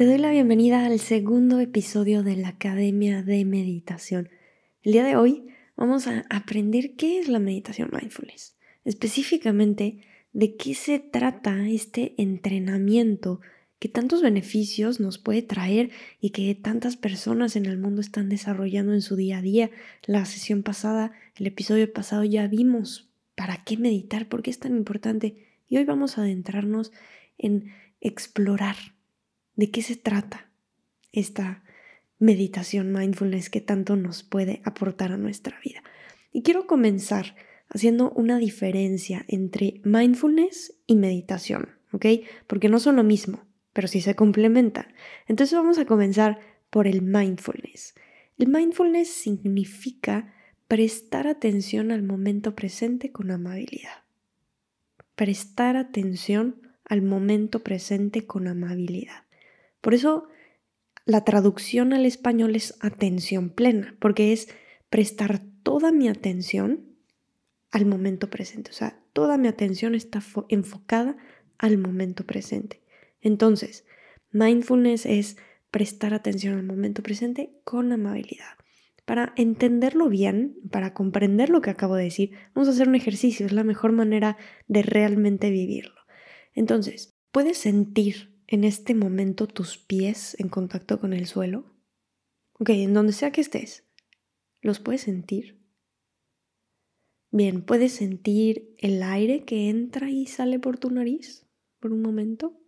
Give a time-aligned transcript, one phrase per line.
[0.00, 4.30] Te doy la bienvenida al segundo episodio de la Academia de Meditación.
[4.82, 10.00] El día de hoy vamos a aprender qué es la meditación mindfulness, específicamente
[10.32, 13.42] de qué se trata este entrenamiento
[13.78, 18.94] que tantos beneficios nos puede traer y que tantas personas en el mundo están desarrollando
[18.94, 19.70] en su día a día.
[20.06, 24.78] La sesión pasada, el episodio pasado ya vimos para qué meditar, por qué es tan
[24.78, 26.90] importante y hoy vamos a adentrarnos
[27.36, 27.66] en
[28.00, 28.76] explorar
[29.60, 30.50] de qué se trata
[31.12, 31.62] esta
[32.18, 35.82] meditación mindfulness que tanto nos puede aportar a nuestra vida.
[36.32, 37.36] Y quiero comenzar
[37.68, 42.06] haciendo una diferencia entre mindfulness y meditación, ¿ok?
[42.46, 44.94] Porque no son lo mismo, pero sí se complementan.
[45.28, 47.94] Entonces vamos a comenzar por el mindfulness.
[48.38, 50.32] El mindfulness significa
[50.68, 54.04] prestar atención al momento presente con amabilidad.
[55.16, 59.24] Prestar atención al momento presente con amabilidad.
[59.80, 60.28] Por eso
[61.04, 64.48] la traducción al español es atención plena, porque es
[64.90, 66.86] prestar toda mi atención
[67.70, 68.70] al momento presente.
[68.70, 71.16] O sea, toda mi atención está enfocada
[71.58, 72.82] al momento presente.
[73.20, 73.84] Entonces,
[74.32, 75.36] mindfulness es
[75.70, 78.54] prestar atención al momento presente con amabilidad.
[79.04, 83.46] Para entenderlo bien, para comprender lo que acabo de decir, vamos a hacer un ejercicio,
[83.46, 84.36] es la mejor manera
[84.68, 86.00] de realmente vivirlo.
[86.54, 91.72] Entonces, puedes sentir en este momento tus pies en contacto con el suelo?
[92.58, 93.88] Ok, en donde sea que estés,
[94.60, 95.62] ¿los puedes sentir?
[97.30, 101.46] Bien, ¿puedes sentir el aire que entra y sale por tu nariz
[101.78, 102.60] por un momento?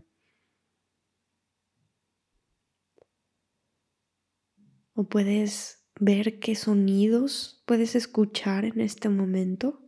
[4.95, 9.81] ¿O puedes ver qué sonidos puedes escuchar en este momento?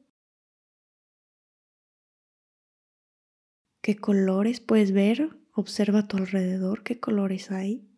[3.80, 7.88] ¿Qué colores puedes ver Observa a tu alrededor qué colores hay.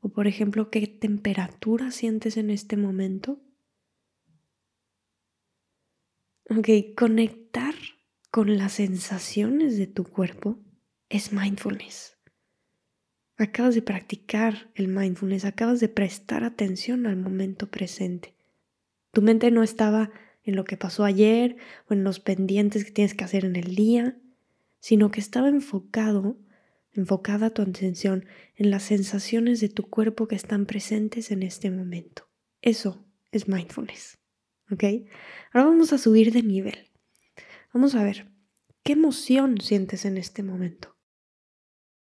[0.00, 3.40] O por ejemplo, qué temperatura sientes en este momento.
[6.48, 7.74] Ok, conectar
[8.32, 10.58] con las sensaciones de tu cuerpo
[11.08, 12.18] es mindfulness.
[13.36, 18.34] Acabas de practicar el mindfulness, acabas de prestar atención al momento presente.
[19.12, 20.10] Tu mente no estaba
[20.42, 21.56] en lo que pasó ayer
[21.88, 24.18] o en los pendientes que tienes que hacer en el día
[24.80, 26.38] sino que estaba enfocado,
[26.92, 28.26] enfocada tu atención
[28.56, 32.28] en las sensaciones de tu cuerpo que están presentes en este momento.
[32.62, 34.18] Eso es mindfulness.
[34.70, 34.84] ¿Ok?
[35.52, 36.90] Ahora vamos a subir de nivel.
[37.72, 38.30] Vamos a ver,
[38.82, 40.96] ¿qué emoción sientes en este momento?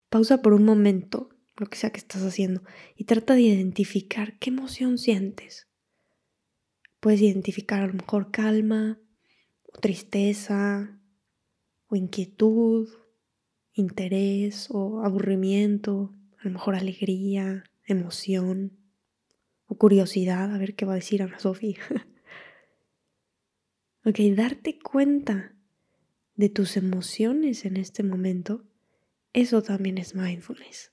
[0.09, 2.63] Pausa por un momento, lo que sea que estás haciendo,
[2.97, 5.69] y trata de identificar qué emoción sientes.
[7.01, 9.01] Puedes identificar a lo mejor calma,
[9.81, 11.01] tristeza,
[11.93, 12.89] o inquietud,
[13.75, 18.79] interés o aburrimiento, a lo mejor alegría, emoción
[19.67, 21.77] o curiosidad, a ver qué va a decir Ana Sofía.
[24.07, 25.55] ok, darte cuenta
[26.35, 28.65] de tus emociones en este momento,
[29.35, 30.93] eso también es mindfulness.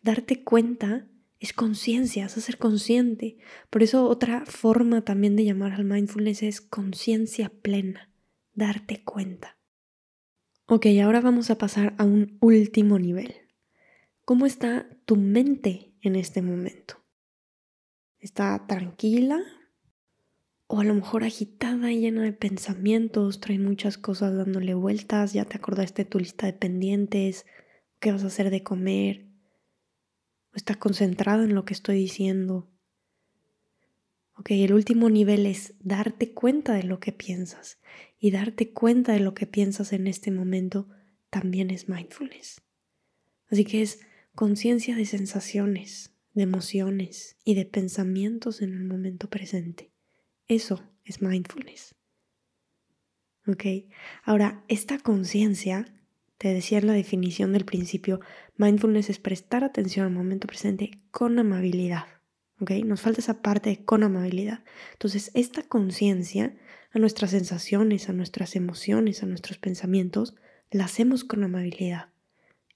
[0.00, 1.08] Darte cuenta
[1.40, 3.38] es conciencia, es ser consciente.
[3.68, 8.12] Por eso otra forma también de llamar al mindfulness es conciencia plena,
[8.54, 9.58] darte cuenta.
[10.66, 13.34] Ok, ahora vamos a pasar a un último nivel.
[14.24, 17.04] ¿Cómo está tu mente en este momento?
[18.18, 19.42] ¿Está tranquila?
[20.66, 25.44] O a lo mejor agitada y llena de pensamientos, trae muchas cosas dándole vueltas, ya
[25.44, 27.44] te acordaste de tu lista de pendientes,
[28.00, 29.26] qué vas a hacer de comer,
[30.50, 32.70] o está concentrada en lo que estoy diciendo.
[34.34, 37.78] Ok, el último nivel es darte cuenta de lo que piensas
[38.24, 40.88] y darte cuenta de lo que piensas en este momento
[41.28, 42.62] también es mindfulness.
[43.50, 44.00] Así que es
[44.34, 49.92] conciencia de sensaciones, de emociones y de pensamientos en el momento presente.
[50.48, 51.96] Eso es mindfulness.
[53.46, 53.92] ¿Ok?
[54.22, 55.84] Ahora, esta conciencia,
[56.38, 58.20] te decía en la definición del principio,
[58.56, 62.06] mindfulness es prestar atención al momento presente con amabilidad.
[62.86, 64.64] Nos falta esa parte con amabilidad.
[64.92, 66.56] Entonces, esta conciencia
[66.94, 70.34] a nuestras sensaciones, a nuestras emociones, a nuestros pensamientos,
[70.70, 72.08] la hacemos con amabilidad.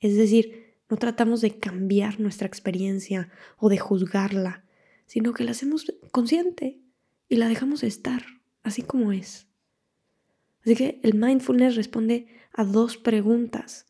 [0.01, 4.65] Es decir, no tratamos de cambiar nuestra experiencia o de juzgarla,
[5.07, 6.81] sino que la hacemos consciente
[7.29, 8.23] y la dejamos estar
[8.63, 9.47] así como es.
[10.65, 13.87] Así que el mindfulness responde a dos preguntas.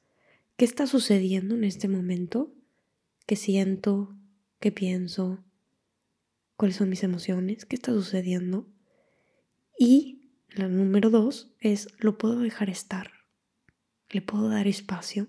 [0.57, 2.53] ¿Qué está sucediendo en este momento?
[3.27, 4.15] ¿Qué siento?
[4.61, 5.45] ¿Qué pienso?
[6.59, 8.67] cuáles son mis emociones, qué está sucediendo.
[9.79, 13.13] Y la número dos es, lo puedo dejar estar,
[14.11, 15.29] le puedo dar espacio.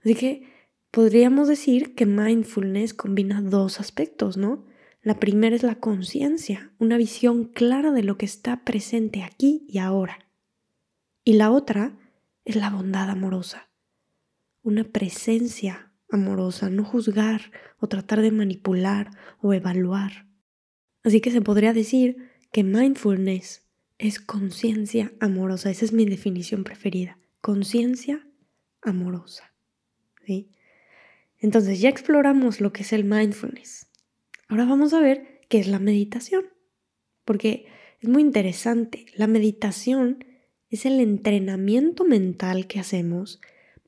[0.00, 0.52] Así que
[0.90, 4.66] podríamos decir que mindfulness combina dos aspectos, ¿no?
[5.02, 9.78] La primera es la conciencia, una visión clara de lo que está presente aquí y
[9.78, 10.26] ahora.
[11.24, 11.96] Y la otra
[12.44, 13.68] es la bondad amorosa,
[14.62, 19.10] una presencia amorosa, no juzgar o tratar de manipular
[19.40, 20.26] o evaluar.
[21.02, 23.64] Así que se podría decir que mindfulness
[23.98, 28.24] es conciencia amorosa, esa es mi definición preferida, conciencia
[28.80, 29.52] amorosa.
[30.24, 30.52] ¿sí?
[31.40, 33.88] Entonces ya exploramos lo que es el mindfulness.
[34.46, 36.44] Ahora vamos a ver qué es la meditación,
[37.24, 37.66] porque
[38.00, 39.06] es muy interesante.
[39.16, 40.24] La meditación
[40.70, 43.40] es el entrenamiento mental que hacemos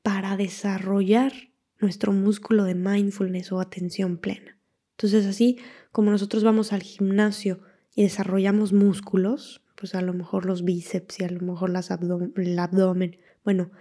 [0.02, 1.32] para desarrollar
[1.78, 4.58] nuestro músculo de mindfulness o atención plena.
[4.96, 5.60] Entonces así
[5.92, 7.60] como nosotros vamos al gimnasio
[7.96, 12.58] y desarrollamos músculos, pues a lo mejor los bíceps y a lo mejor las el
[12.58, 13.72] abdomen, bueno,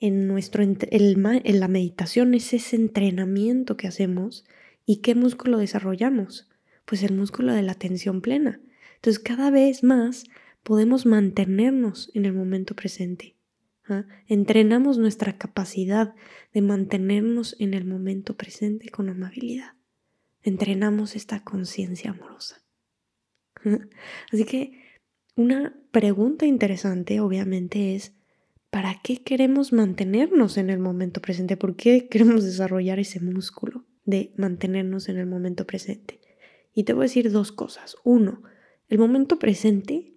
[0.00, 4.44] en, nuestro, en la meditación es ese entrenamiento que hacemos
[4.90, 6.48] ¿Y qué músculo desarrollamos?
[6.86, 8.58] Pues el músculo de la atención plena.
[8.94, 10.24] Entonces cada vez más
[10.62, 13.36] podemos mantenernos en el momento presente.
[13.86, 14.06] ¿ah?
[14.28, 16.14] Entrenamos nuestra capacidad
[16.54, 19.74] de mantenernos en el momento presente con amabilidad.
[20.42, 22.62] Entrenamos esta conciencia amorosa.
[24.32, 24.82] Así que
[25.36, 28.14] una pregunta interesante obviamente es,
[28.70, 31.56] ¿para qué queremos mantenernos en el momento presente?
[31.56, 33.84] ¿Por qué queremos desarrollar ese músculo?
[34.08, 36.18] de mantenernos en el momento presente.
[36.72, 37.96] Y te voy a decir dos cosas.
[38.04, 38.42] Uno,
[38.88, 40.14] el momento presente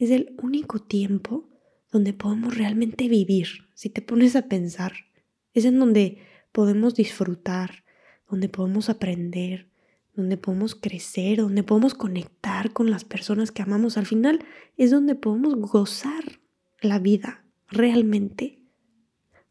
[0.00, 1.48] es el único tiempo
[1.92, 3.46] donde podemos realmente vivir.
[3.74, 4.92] Si te pones a pensar,
[5.54, 6.18] es en donde
[6.50, 7.84] podemos disfrutar,
[8.28, 9.67] donde podemos aprender,
[10.18, 13.96] donde podemos crecer, donde podemos conectar con las personas que amamos.
[13.96, 14.44] Al final
[14.76, 16.40] es donde podemos gozar
[16.80, 18.58] la vida realmente.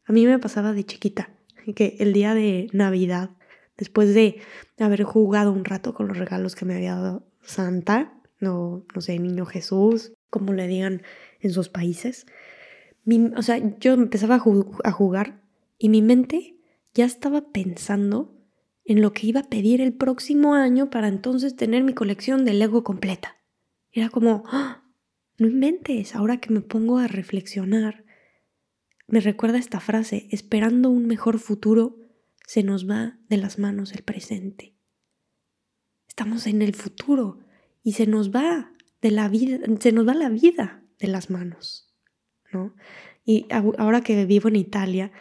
[0.06, 1.30] A mí me pasaba de chiquita
[1.74, 3.32] que el día de Navidad
[3.78, 4.42] después de
[4.78, 9.18] haber jugado un rato con los regalos que me había dado Santa, no, no sé,
[9.20, 11.02] Niño Jesús, como le digan
[11.40, 12.26] en sus países.
[13.36, 15.42] o sea, yo empezaba a, jugar
[15.78, 16.58] y mi mente
[16.94, 18.37] ya estaba pensando
[18.88, 22.54] en lo que iba a pedir el próximo año para entonces tener mi colección de
[22.54, 23.38] Lego completa.
[23.92, 24.86] Era como, ¡Ah!
[25.38, 28.06] no inventes, ahora que me pongo a reflexionar,
[29.08, 31.98] me recuerda esta frase, esperando un mejor futuro
[32.46, 34.74] se nos va de las manos el presente.
[36.08, 37.40] Estamos en el futuro
[37.84, 41.94] y se nos va de la vida, se nos va la vida de las manos,
[42.54, 42.74] ¿no?
[43.26, 45.12] Y ahora que vivo en Italia,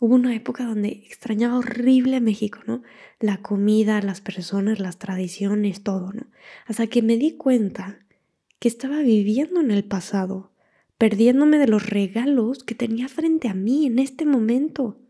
[0.00, 2.82] hubo una época donde extrañaba horrible México, ¿no?
[3.20, 6.26] La comida, las personas, las tradiciones, todo, ¿no?
[6.66, 7.98] Hasta que me di cuenta
[8.58, 10.52] que estaba viviendo en el pasado,
[10.98, 15.00] perdiéndome de los regalos que tenía frente a mí en este momento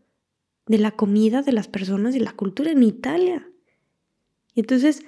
[0.67, 3.49] de la comida, de las personas y la cultura en Italia.
[4.53, 5.03] Y entonces,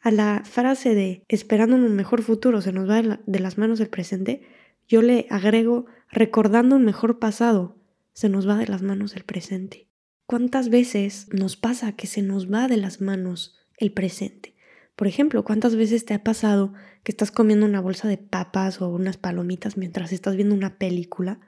[0.00, 3.88] a la frase de esperando un mejor futuro se nos va de, las manos el
[3.88, 4.42] presente,
[4.86, 7.75] yo le agrego recordando un mejor pasado
[8.16, 9.88] se nos va de las manos el presente.
[10.24, 14.54] ¿Cuántas veces nos pasa que se nos va de las manos el presente?
[14.96, 16.72] Por ejemplo, ¿cuántas veces te ha pasado
[17.04, 21.40] que estás comiendo una bolsa de papas o unas palomitas mientras estás viendo una película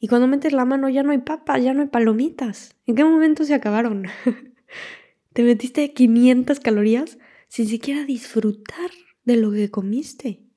[0.00, 2.74] y cuando metes la mano ya no hay papas, ya no hay palomitas.
[2.86, 4.06] ¿En qué momento se acabaron?
[5.32, 8.90] Te metiste 500 calorías sin siquiera disfrutar
[9.24, 10.47] de lo que comiste.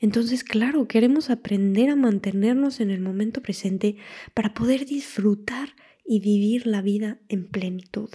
[0.00, 3.96] Entonces, claro, queremos aprender a mantenernos en el momento presente
[4.34, 5.70] para poder disfrutar
[6.04, 8.10] y vivir la vida en plenitud.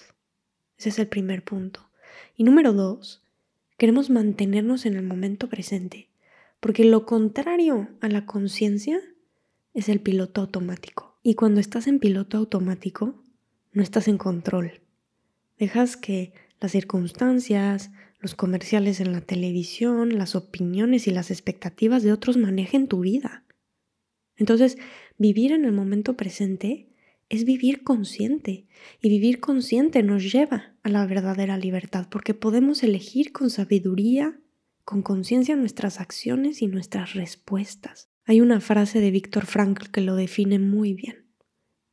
[0.78, 1.90] Ese es el primer punto.
[2.36, 3.24] Y número dos,
[3.78, 6.10] queremos mantenernos en el momento presente,
[6.60, 9.00] porque lo contrario a la conciencia
[9.74, 11.20] es el piloto automático.
[11.22, 13.24] Y cuando estás en piloto automático,
[13.72, 14.82] no estás en control.
[15.58, 17.92] Dejas que las circunstancias,
[18.24, 23.44] los comerciales en la televisión, las opiniones y las expectativas de otros manejen tu vida.
[24.38, 24.78] Entonces,
[25.18, 26.88] vivir en el momento presente
[27.28, 28.66] es vivir consciente
[29.02, 34.40] y vivir consciente nos lleva a la verdadera libertad porque podemos elegir con sabiduría,
[34.86, 38.10] con conciencia nuestras acciones y nuestras respuestas.
[38.24, 41.26] Hay una frase de Víctor Frankl que lo define muy bien.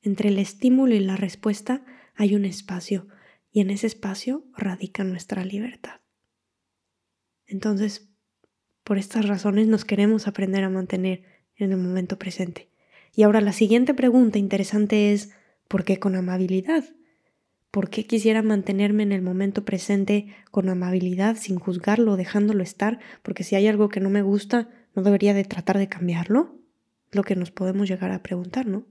[0.01, 1.85] Entre el estímulo y la respuesta
[2.15, 3.09] hay un espacio
[3.51, 6.00] y en ese espacio radica nuestra libertad.
[7.51, 8.09] Entonces,
[8.85, 11.25] por estas razones nos queremos aprender a mantener
[11.57, 12.71] en el momento presente.
[13.15, 15.31] Y ahora la siguiente pregunta interesante es,
[15.69, 16.85] ¿por qué con amabilidad?
[17.71, 22.99] ¿Por qué quisiera mantenerme en el momento presente con amabilidad, sin juzgarlo, dejándolo estar?
[23.23, 26.57] Porque si hay algo que no me gusta, ¿No debería de tratar de cambiarlo?
[27.13, 28.85] Lo que nos podemos llegar a preguntar, ¿no?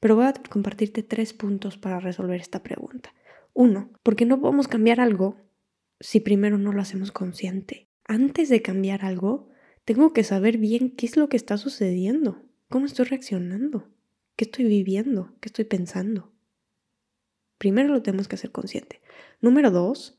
[0.00, 3.14] Pero voy a compartirte tres puntos para resolver esta pregunta.
[3.52, 5.36] Uno, porque no podemos cambiar algo
[6.00, 7.88] si primero no lo hacemos consciente.
[8.04, 9.48] Antes de cambiar algo,
[9.84, 13.88] tengo que saber bien qué es lo que está sucediendo, cómo estoy reaccionando,
[14.36, 16.32] qué estoy viviendo, qué estoy pensando.
[17.58, 19.00] Primero lo tenemos que hacer consciente.
[19.40, 20.18] Número dos,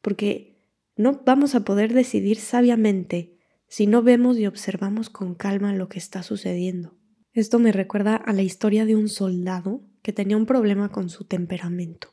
[0.00, 0.58] porque
[0.96, 3.38] no vamos a poder decidir sabiamente
[3.68, 6.96] si no vemos y observamos con calma lo que está sucediendo.
[7.32, 11.24] Esto me recuerda a la historia de un soldado que tenía un problema con su
[11.24, 12.12] temperamento.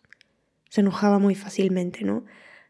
[0.70, 2.26] Se enojaba muy fácilmente, ¿no?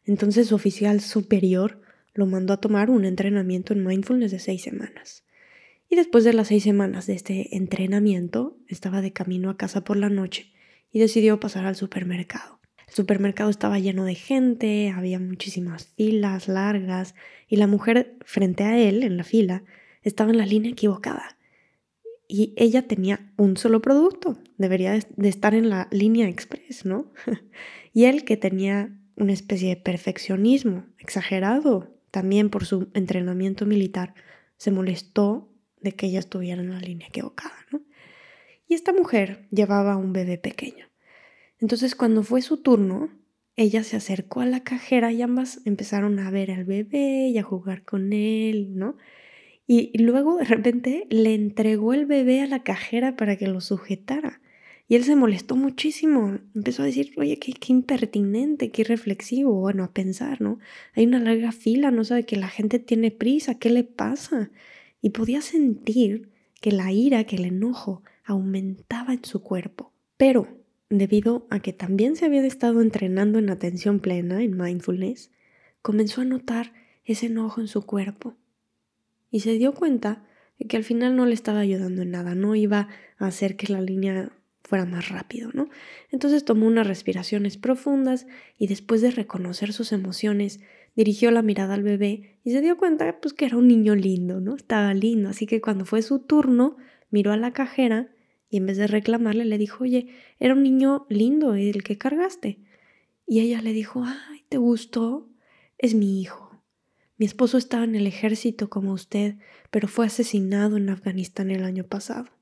[0.08, 1.82] Entonces su oficial superior
[2.14, 5.26] lo mandó a tomar un entrenamiento en mindfulness de seis semanas.
[5.90, 9.98] Y después de las seis semanas de este entrenamiento, estaba de camino a casa por
[9.98, 10.52] la noche
[10.92, 12.60] y decidió pasar al supermercado.
[12.88, 17.14] El supermercado estaba lleno de gente, había muchísimas filas largas
[17.48, 19.64] y la mujer frente a él, en la fila,
[20.02, 21.38] estaba en la línea equivocada.
[22.30, 27.12] Y ella tenía un solo producto, debería de estar en la línea express, ¿no?
[27.94, 34.14] y él que tenía una especie de perfeccionismo exagerado también por su entrenamiento militar,
[34.56, 37.82] se molestó de que ella estuviera en la línea equivocada, ¿no?
[38.68, 40.88] Y esta mujer llevaba un bebé pequeño.
[41.60, 43.10] Entonces cuando fue su turno,
[43.56, 47.44] ella se acercó a la cajera y ambas empezaron a ver al bebé y a
[47.44, 48.98] jugar con él, ¿no?
[49.66, 54.42] Y luego de repente le entregó el bebé a la cajera para que lo sujetara.
[54.90, 56.40] Y él se molestó muchísimo.
[56.56, 59.54] Empezó a decir, oye, qué, qué impertinente, qué reflexivo.
[59.54, 60.60] Bueno, a pensar, ¿no?
[60.96, 64.50] Hay una larga fila, no sabe que la gente tiene prisa, ¿qué le pasa?
[65.02, 66.30] Y podía sentir
[66.62, 69.92] que la ira, que el enojo aumentaba en su cuerpo.
[70.16, 70.48] Pero,
[70.90, 75.32] debido a que también se había estado entrenando en atención plena, en mindfulness,
[75.82, 78.36] comenzó a notar ese enojo en su cuerpo.
[79.32, 80.26] Y se dio cuenta
[80.58, 83.72] de que al final no le estaba ayudando en nada, no iba a hacer que
[83.72, 84.32] la línea
[84.68, 85.70] fuera más rápido, ¿no?
[86.12, 90.60] Entonces tomó unas respiraciones profundas y después de reconocer sus emociones,
[90.94, 94.42] dirigió la mirada al bebé y se dio cuenta pues que era un niño lindo,
[94.42, 94.56] ¿no?
[94.56, 96.76] Estaba lindo, así que cuando fue su turno,
[97.12, 98.12] miró a la cajera
[98.50, 100.10] y en vez de reclamarle le dijo, "Oye,
[100.40, 102.60] era un niño lindo el que cargaste."
[103.26, 105.30] Y ella le dijo, "Ay, ¿te gustó?
[105.78, 106.62] Es mi hijo.
[107.18, 109.36] Mi esposo estaba en el ejército como usted,
[109.72, 112.37] pero fue asesinado en Afganistán el año pasado."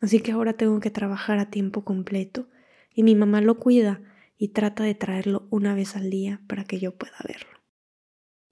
[0.00, 2.48] Así que ahora tengo que trabajar a tiempo completo
[2.94, 4.00] y mi mamá lo cuida
[4.38, 7.58] y trata de traerlo una vez al día para que yo pueda verlo.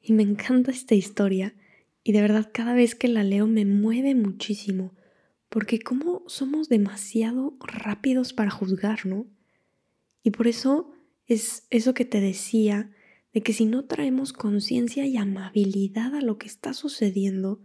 [0.00, 1.54] Y me encanta esta historia
[2.02, 4.94] y de verdad cada vez que la leo me mueve muchísimo
[5.48, 9.26] porque como somos demasiado rápidos para juzgar, ¿no?
[10.22, 10.92] Y por eso
[11.26, 12.90] es eso que te decía
[13.32, 17.60] de que si no traemos conciencia y amabilidad a lo que está sucediendo,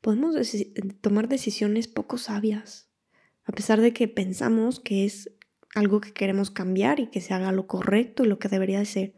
[0.00, 0.36] podemos
[1.00, 2.91] tomar decisiones poco sabias,
[3.44, 5.30] a pesar de que pensamos que es
[5.74, 8.84] algo que queremos cambiar y que se haga lo correcto y lo que debería de
[8.84, 9.14] ser.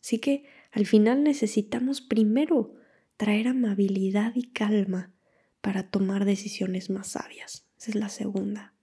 [0.00, 2.74] Así que al final necesitamos primero
[3.16, 5.12] traer amabilidad y calma
[5.60, 7.66] para tomar decisiones más sabias.
[7.78, 8.74] Esa es la segunda.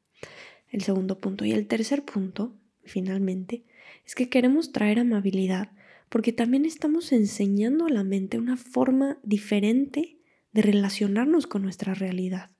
[0.70, 1.46] El segundo punto.
[1.46, 3.66] Y el tercer punto, finalmente,
[4.06, 5.72] es que queremos traer amabilidad
[6.10, 10.18] porque también estamos enseñando a la mente una forma diferente
[10.52, 12.52] de relacionarnos con nuestra realidad.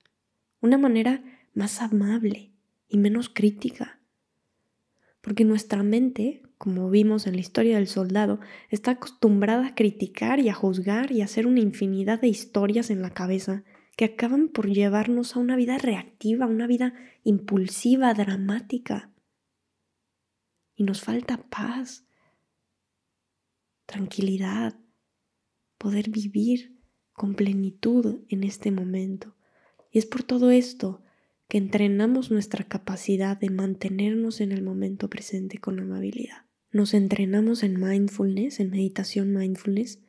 [0.60, 1.22] Una manera
[1.54, 2.52] más amable
[2.88, 4.00] y menos crítica.
[5.20, 8.40] Porque nuestra mente, como vimos en la historia del soldado,
[8.70, 13.02] está acostumbrada a criticar y a juzgar y a hacer una infinidad de historias en
[13.02, 13.64] la cabeza
[13.96, 16.94] que acaban por llevarnos a una vida reactiva, una vida
[17.24, 19.10] impulsiva, dramática.
[20.74, 22.06] Y nos falta paz,
[23.86, 24.78] tranquilidad,
[25.78, 26.80] poder vivir
[27.12, 29.36] con plenitud en este momento.
[29.90, 31.02] Y es por todo esto
[31.52, 36.46] que entrenamos nuestra capacidad de mantenernos en el momento presente con amabilidad.
[36.70, 40.00] Nos entrenamos en mindfulness, en meditación mindfulness.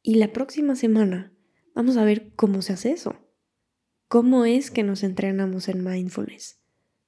[0.00, 1.34] Y la próxima semana
[1.74, 3.16] vamos a ver cómo se hace eso.
[4.08, 6.58] ¿Cómo es que nos entrenamos en mindfulness?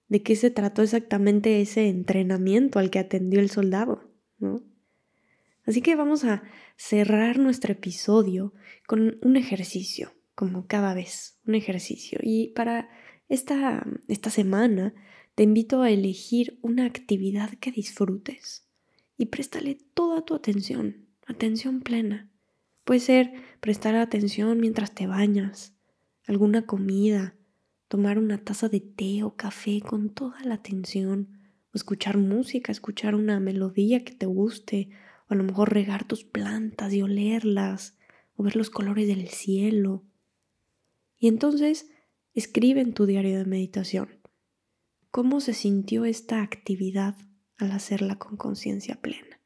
[0.08, 4.12] ¿De qué se trató exactamente ese entrenamiento al que atendió el soldado?
[4.38, 4.62] ¿no?
[5.64, 6.42] Así que vamos a
[6.76, 8.52] cerrar nuestro episodio
[8.86, 12.18] con un ejercicio, como cada vez, un ejercicio.
[12.22, 12.90] Y para
[13.28, 14.94] esta, esta semana
[15.34, 18.66] te invito a elegir una actividad que disfrutes
[19.18, 22.30] y préstale toda tu atención, atención plena.
[22.84, 25.74] Puede ser prestar atención mientras te bañas,
[26.26, 27.34] alguna comida,
[27.88, 31.38] tomar una taza de té o café con toda la atención,
[31.72, 34.90] o escuchar música, escuchar una melodía que te guste,
[35.28, 37.98] o a lo mejor regar tus plantas y olerlas,
[38.36, 40.04] o ver los colores del cielo.
[41.18, 41.88] Y entonces
[42.36, 44.10] Escribe en tu diario de meditación.
[45.10, 47.16] cómo se sintió esta actividad
[47.56, 49.40] al hacerla con conciencia plena.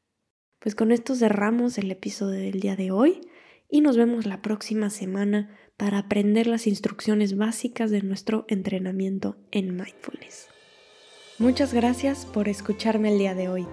[0.59, 3.21] Pues con esto cerramos el episodio del día de hoy
[3.69, 9.77] y nos vemos la próxima semana para aprender las instrucciones básicas de nuestro entrenamiento en
[9.77, 10.49] mindfulness.
[11.39, 13.65] Muchas gracias por escucharme el día de hoy.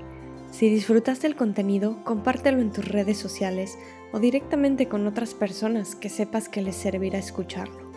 [0.52, 3.76] Si disfrutaste el contenido, compártelo en tus redes sociales
[4.12, 7.87] o directamente con otras personas que sepas que les servirá escucharlo.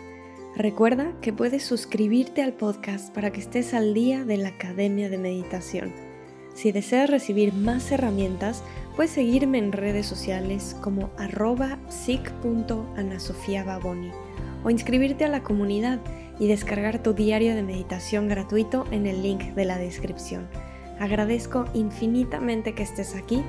[0.55, 5.17] Recuerda que puedes suscribirte al podcast para que estés al día de la Academia de
[5.17, 5.93] Meditación.
[6.53, 8.61] Si deseas recibir más herramientas,
[8.97, 14.11] puedes seguirme en redes sociales como arroba psic.anasofiababoni
[14.65, 16.01] o inscribirte a la comunidad
[16.37, 20.49] y descargar tu diario de meditación gratuito en el link de la descripción.
[20.99, 23.41] Agradezco infinitamente que estés aquí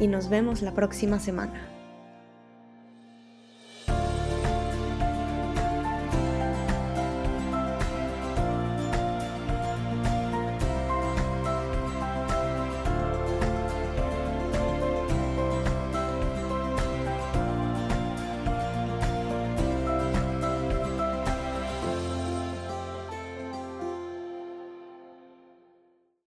[0.00, 1.75] y nos vemos la próxima semana.